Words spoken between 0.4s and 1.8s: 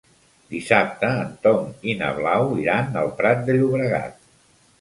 Dissabte en Tom